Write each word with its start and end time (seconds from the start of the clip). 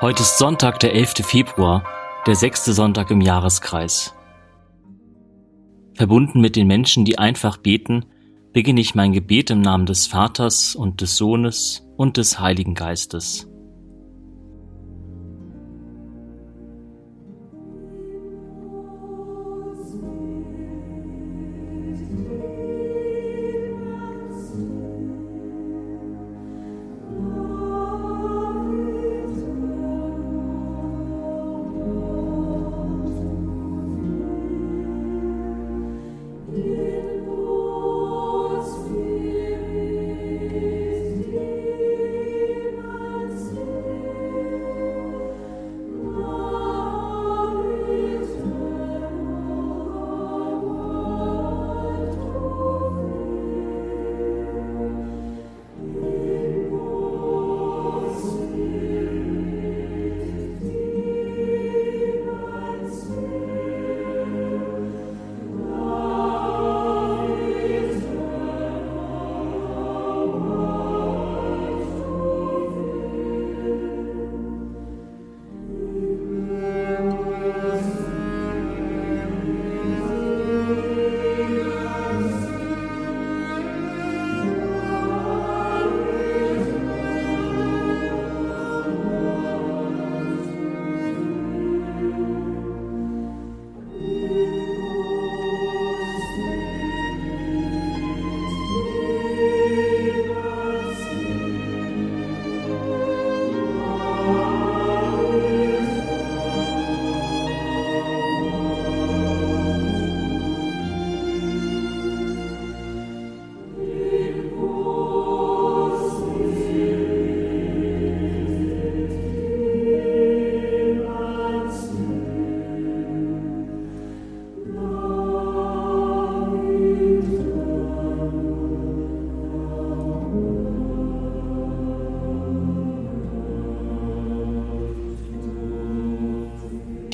Heute 0.00 0.22
ist 0.22 0.38
Sonntag, 0.38 0.80
der 0.80 0.94
11. 0.94 1.26
Februar, 1.26 1.84
der 2.26 2.34
sechste 2.34 2.72
Sonntag 2.72 3.10
im 3.10 3.20
Jahreskreis. 3.20 4.14
Verbunden 5.92 6.40
mit 6.40 6.56
den 6.56 6.66
Menschen, 6.66 7.04
die 7.04 7.18
einfach 7.18 7.58
beten, 7.58 8.06
beginne 8.54 8.80
ich 8.80 8.94
mein 8.94 9.12
Gebet 9.12 9.50
im 9.50 9.60
Namen 9.60 9.84
des 9.84 10.06
Vaters 10.06 10.74
und 10.74 11.02
des 11.02 11.18
Sohnes 11.18 11.86
und 11.98 12.16
des 12.16 12.40
Heiligen 12.40 12.74
Geistes. 12.74 13.49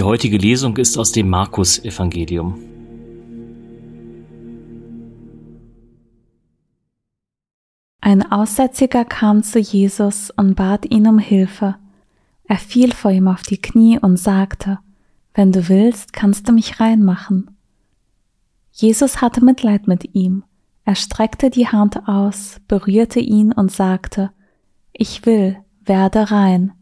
Die 0.00 0.04
heutige 0.04 0.38
Lesung 0.38 0.78
ist 0.78 0.96
aus 0.96 1.12
dem 1.12 1.28
Markus-Evangelium. 1.28 2.58
Ein 8.00 8.32
Aussätziger 8.32 9.04
kam 9.04 9.42
zu 9.42 9.58
Jesus 9.58 10.30
und 10.30 10.54
bat 10.54 10.90
ihn 10.90 11.06
um 11.06 11.18
Hilfe. 11.18 11.76
Er 12.44 12.56
fiel 12.56 12.92
vor 12.94 13.10
ihm 13.10 13.28
auf 13.28 13.42
die 13.42 13.60
Knie 13.60 13.98
und 13.98 14.16
sagte, 14.16 14.78
Wenn 15.34 15.52
du 15.52 15.68
willst, 15.68 16.14
kannst 16.14 16.48
du 16.48 16.52
mich 16.52 16.80
reinmachen. 16.80 17.50
Jesus 18.72 19.20
hatte 19.20 19.44
Mitleid 19.44 19.86
mit 19.86 20.14
ihm. 20.14 20.44
Er 20.86 20.94
streckte 20.94 21.50
die 21.50 21.68
Hand 21.68 22.08
aus, 22.08 22.56
berührte 22.68 23.20
ihn 23.20 23.52
und 23.52 23.70
sagte, 23.70 24.30
Ich 24.94 25.26
will, 25.26 25.58
werde 25.84 26.30
rein. 26.30 26.72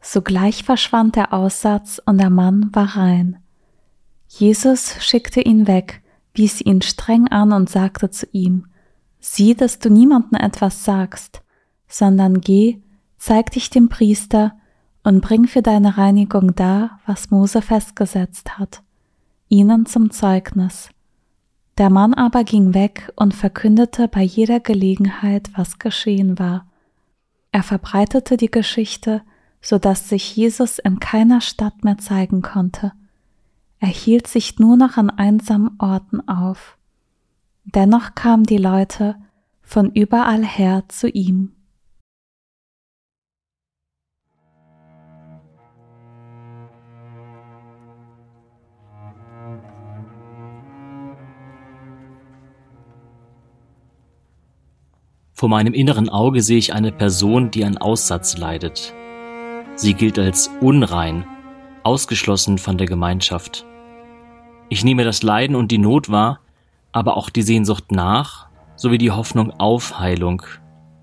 Sogleich 0.00 0.64
verschwand 0.64 1.16
der 1.16 1.32
Aussatz 1.32 2.00
und 2.04 2.18
der 2.18 2.30
Mann 2.30 2.70
war 2.72 2.96
rein. 2.96 3.38
Jesus 4.28 4.96
schickte 5.00 5.40
ihn 5.40 5.66
weg, 5.66 6.02
wies 6.34 6.60
ihn 6.60 6.82
streng 6.82 7.28
an 7.28 7.52
und 7.52 7.68
sagte 7.68 8.10
zu 8.10 8.26
ihm, 8.32 8.66
Sieh, 9.18 9.54
dass 9.54 9.78
du 9.78 9.90
niemandem 9.90 10.38
etwas 10.40 10.84
sagst, 10.84 11.42
sondern 11.88 12.40
geh, 12.40 12.80
zeig 13.18 13.50
dich 13.50 13.70
dem 13.70 13.88
Priester 13.88 14.52
und 15.02 15.20
bring 15.20 15.46
für 15.46 15.62
deine 15.62 15.98
Reinigung 15.98 16.54
da, 16.54 17.00
was 17.06 17.30
Mose 17.30 17.62
festgesetzt 17.62 18.58
hat, 18.58 18.82
ihnen 19.48 19.86
zum 19.86 20.10
Zeugnis. 20.10 20.90
Der 21.78 21.90
Mann 21.90 22.14
aber 22.14 22.44
ging 22.44 22.72
weg 22.72 23.12
und 23.16 23.34
verkündete 23.34 24.08
bei 24.08 24.22
jeder 24.22 24.60
Gelegenheit, 24.60 25.50
was 25.56 25.78
geschehen 25.78 26.38
war. 26.38 26.66
Er 27.52 27.62
verbreitete 27.62 28.36
die 28.36 28.50
Geschichte, 28.50 29.22
so 29.60 29.78
dass 29.78 30.08
sich 30.08 30.36
Jesus 30.36 30.78
in 30.78 31.00
keiner 31.00 31.40
Stadt 31.40 31.84
mehr 31.84 31.98
zeigen 31.98 32.42
konnte. 32.42 32.92
Er 33.78 33.88
hielt 33.88 34.26
sich 34.26 34.58
nur 34.58 34.76
noch 34.76 34.96
an 34.96 35.10
einsamen 35.10 35.76
Orten 35.78 36.26
auf. 36.28 36.78
Dennoch 37.64 38.14
kamen 38.14 38.44
die 38.44 38.58
Leute 38.58 39.16
von 39.62 39.90
überall 39.92 40.44
her 40.44 40.84
zu 40.88 41.08
ihm. 41.08 41.52
Vor 55.32 55.50
meinem 55.50 55.74
inneren 55.74 56.08
Auge 56.08 56.40
sehe 56.40 56.56
ich 56.56 56.72
eine 56.72 56.92
Person, 56.92 57.50
die 57.50 57.62
an 57.64 57.76
Aussatz 57.76 58.38
leidet. 58.38 58.94
Sie 59.76 59.92
gilt 59.92 60.18
als 60.18 60.50
unrein, 60.62 61.26
ausgeschlossen 61.82 62.56
von 62.56 62.78
der 62.78 62.86
Gemeinschaft. 62.86 63.66
Ich 64.70 64.84
nehme 64.84 65.04
das 65.04 65.22
Leiden 65.22 65.54
und 65.54 65.70
die 65.70 65.78
Not 65.78 66.10
wahr, 66.10 66.40
aber 66.92 67.18
auch 67.18 67.28
die 67.28 67.42
Sehnsucht 67.42 67.92
nach, 67.92 68.48
sowie 68.74 68.96
die 68.96 69.10
Hoffnung 69.10 69.52
auf 69.52 69.98
Heilung, 69.98 70.42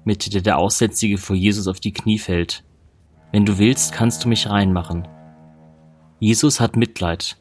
mit 0.06 0.33
der 0.33 0.41
der 0.41 0.57
Aussätzige 0.57 1.19
vor 1.19 1.35
Jesus 1.35 1.67
auf 1.67 1.79
die 1.79 1.94
Knie 1.94 2.17
fällt. 2.17 2.63
Wenn 3.31 3.45
du 3.45 3.59
willst, 3.59 3.94
kannst 3.94 4.25
du 4.25 4.27
mich 4.30 4.50
reinmachen. 4.50 5.07
Jesus 6.19 6.59
hat 6.59 6.75
Mitleid. 6.75 7.38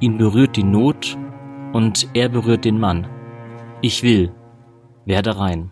Ihn 0.00 0.16
berührt 0.16 0.56
die 0.56 0.62
Not 0.62 1.18
und 1.74 2.08
er 2.14 2.30
berührt 2.30 2.64
den 2.64 2.80
Mann. 2.80 3.06
Ich 3.82 4.02
will, 4.02 4.32
werde 5.04 5.38
rein. 5.38 5.70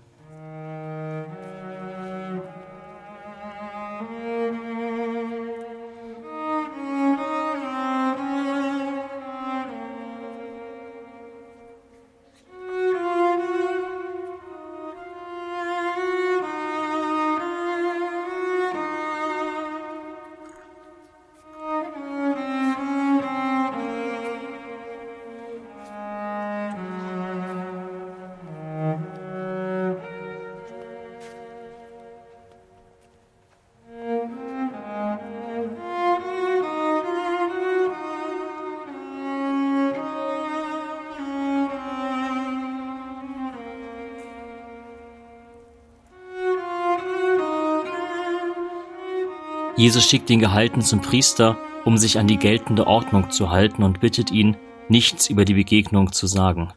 Jesus 49.77 50.09
schickt 50.09 50.29
den 50.29 50.39
Gehalten 50.39 50.83
zum 50.83 51.01
Priester, 51.01 51.59
um 51.85 51.97
sich 51.97 52.19
an 52.19 52.29
die 52.29 52.39
geltende 52.39 52.87
Ordnung 52.87 53.31
zu 53.31 53.51
halten 53.51 53.83
und 53.83 54.01
bittet 54.01 54.31
ihn, 54.31 54.57
nichts 54.89 55.29
über 55.29 55.45
die 55.45 55.55
Begegnung 55.55 56.13
zu 56.13 56.27
sagen. 56.27 56.73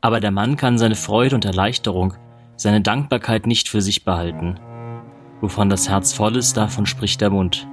Aber 0.00 0.20
der 0.20 0.30
Mann 0.30 0.56
kann 0.56 0.78
seine 0.78 0.94
Freude 0.94 1.34
und 1.34 1.44
Erleichterung, 1.44 2.14
seine 2.56 2.80
Dankbarkeit 2.80 3.46
nicht 3.46 3.68
für 3.68 3.80
sich 3.80 4.04
behalten. 4.04 4.60
Wovon 5.40 5.68
das 5.68 5.88
Herz 5.88 6.12
voll 6.12 6.36
ist, 6.36 6.56
davon 6.56 6.86
spricht 6.86 7.20
der 7.20 7.30
Mund. 7.30 7.66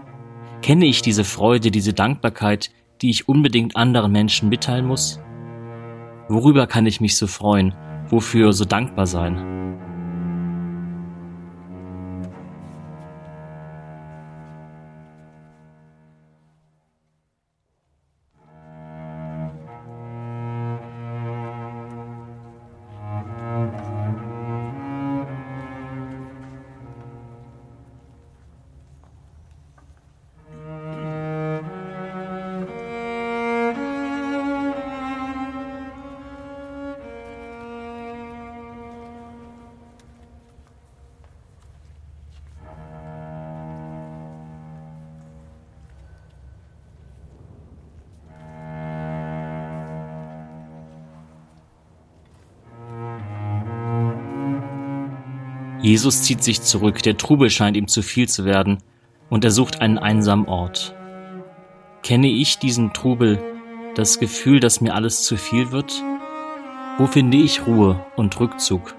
Kenne 0.64 0.86
ich 0.86 1.04
diese 1.04 1.24
Freude, 1.24 1.70
diese 1.70 1.94
Dankbarkeit, 1.94 2.72
die 3.02 3.12
ich 3.12 3.30
unbedingt 3.30 3.76
anderen 3.76 4.12
Menschen 4.12 4.50
mitteilen 4.50 4.88
muss? 4.88 5.20
Worüber 6.28 6.66
kann 6.66 6.88
ich 6.88 7.02
mich 7.02 7.18
so 7.18 7.28
freuen? 7.28 7.76
Wofür 8.10 8.52
so 8.54 8.66
dankbar 8.66 9.06
sein? 9.06 9.60
Jesus 55.82 56.24
zieht 56.24 56.44
sich 56.44 56.62
zurück, 56.62 57.02
der 57.04 57.18
Trubel 57.18 57.50
scheint 57.50 57.78
ihm 57.78 57.88
zu 57.88 58.02
viel 58.02 58.28
zu 58.28 58.44
werden, 58.44 58.80
und 59.30 59.46
er 59.46 59.52
sucht 59.52 59.82
einen 59.82 59.98
einsamen 59.98 60.48
Ort. 60.48 60.96
Kenne 62.04 62.28
ich 62.28 62.58
diesen 62.58 62.94
Trubel, 62.94 63.42
das 63.96 64.20
Gefühl, 64.20 64.60
dass 64.60 64.82
mir 64.82 64.94
alles 64.94 65.24
zu 65.24 65.38
viel 65.38 65.72
wird? 65.72 66.04
Wo 66.98 67.06
finde 67.08 67.38
ich 67.38 67.66
Ruhe 67.66 68.06
und 68.16 68.40
Rückzug? 68.40 68.96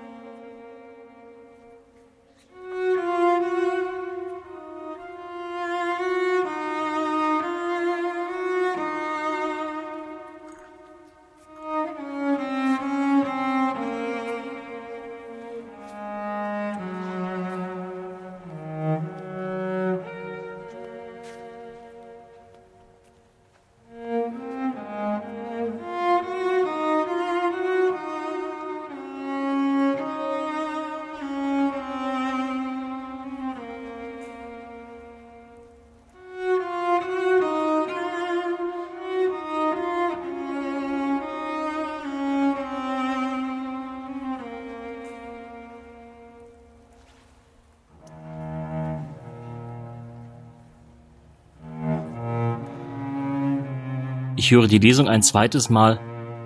Ich 54.37 54.51
höre 54.53 54.69
die 54.69 54.79
Lesung 54.79 55.09
ein 55.09 55.23
zweites 55.23 55.71
Mal 55.71 56.01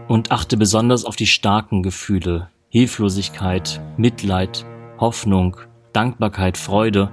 und 0.09 0.33
achte 0.33 0.57
besonders 0.57 1.05
auf 1.05 1.17
die 1.17 1.27
starken 1.27 1.83
Gefühle, 1.83 2.49
Hilflosigkeit, 2.69 3.81
Mitleid, 3.97 4.65
Hoffnung, 4.99 5.57
Dankbarkeit, 5.93 6.57
Freude, 6.57 7.11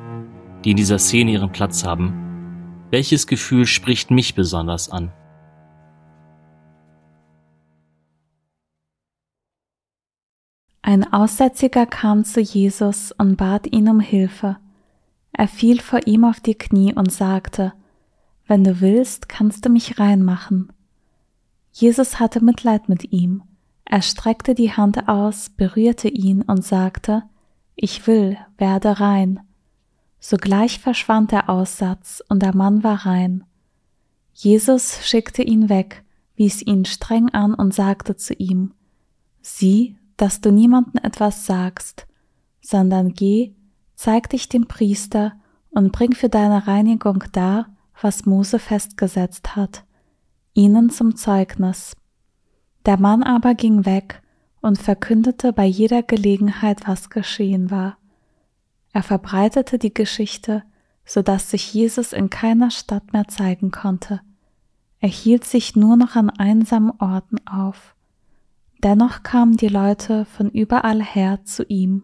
die 0.63 0.71
in 0.71 0.77
dieser 0.77 0.97
Szene 0.97 1.31
ihren 1.31 1.51
Platz 1.51 1.83
haben. 1.83 2.87
Welches 2.89 3.27
Gefühl 3.27 3.65
spricht 3.65 4.11
mich 4.11 4.33
besonders 4.33 4.89
an? 4.89 5.11
Ein 10.81 11.13
Aussätziger 11.13 11.85
kam 11.85 12.23
zu 12.25 12.41
Jesus 12.41 13.11
und 13.11 13.37
bat 13.37 13.71
ihn 13.71 13.87
um 13.87 13.99
Hilfe. 13.99 14.57
Er 15.31 15.47
fiel 15.47 15.79
vor 15.79 16.05
ihm 16.05 16.25
auf 16.25 16.39
die 16.39 16.55
Knie 16.55 16.93
und 16.93 17.11
sagte, 17.11 17.73
wenn 18.51 18.65
du 18.65 18.81
willst, 18.81 19.29
kannst 19.29 19.63
du 19.63 19.69
mich 19.69 19.97
reinmachen. 19.97 20.73
Jesus 21.71 22.19
hatte 22.19 22.43
Mitleid 22.43 22.89
mit 22.89 23.13
ihm. 23.13 23.43
Er 23.85 24.01
streckte 24.01 24.55
die 24.55 24.73
Hand 24.73 25.07
aus, 25.07 25.49
berührte 25.51 26.09
ihn 26.09 26.41
und 26.41 26.65
sagte, 26.65 27.23
Ich 27.77 28.07
will, 28.07 28.37
werde 28.57 28.99
rein. 28.99 29.39
Sogleich 30.19 30.79
verschwand 30.79 31.31
der 31.31 31.49
Aussatz 31.49 32.21
und 32.27 32.43
der 32.43 32.53
Mann 32.53 32.83
war 32.83 33.05
rein. 33.05 33.45
Jesus 34.33 35.07
schickte 35.07 35.43
ihn 35.43 35.69
weg, 35.69 36.03
wies 36.35 36.61
ihn 36.61 36.83
streng 36.83 37.29
an 37.29 37.53
und 37.53 37.73
sagte 37.73 38.17
zu 38.17 38.33
ihm, 38.33 38.73
Sieh, 39.41 39.95
dass 40.17 40.41
du 40.41 40.51
niemanden 40.51 40.97
etwas 40.97 41.45
sagst, 41.45 42.05
sondern 42.59 43.13
geh, 43.13 43.53
zeig 43.95 44.29
dich 44.29 44.49
dem 44.49 44.67
Priester 44.67 45.39
und 45.69 45.93
bring 45.93 46.13
für 46.13 46.27
deine 46.27 46.67
Reinigung 46.67 47.23
dar, 47.31 47.70
was 48.01 48.25
Mose 48.25 48.59
festgesetzt 48.59 49.55
hat, 49.55 49.83
ihnen 50.53 50.89
zum 50.89 51.15
Zeugnis. 51.15 51.95
Der 52.85 52.99
Mann 52.99 53.23
aber 53.23 53.53
ging 53.53 53.85
weg 53.85 54.21
und 54.61 54.79
verkündete 54.79 55.53
bei 55.53 55.65
jeder 55.65 56.03
Gelegenheit, 56.03 56.87
was 56.87 57.09
geschehen 57.09 57.71
war. 57.71 57.97
Er 58.93 59.03
verbreitete 59.03 59.77
die 59.77 59.93
Geschichte, 59.93 60.63
so 61.05 61.21
dass 61.21 61.49
sich 61.49 61.73
Jesus 61.73 62.13
in 62.13 62.29
keiner 62.29 62.71
Stadt 62.71 63.13
mehr 63.13 63.27
zeigen 63.27 63.71
konnte. 63.71 64.21
Er 64.99 65.09
hielt 65.09 65.45
sich 65.45 65.75
nur 65.75 65.95
noch 65.95 66.15
an 66.15 66.29
einsamen 66.29 66.91
Orten 66.99 67.37
auf. 67.47 67.95
Dennoch 68.83 69.23
kamen 69.23 69.57
die 69.57 69.67
Leute 69.67 70.25
von 70.25 70.49
überall 70.49 71.01
her 71.01 71.43
zu 71.43 71.63
ihm. 71.63 72.03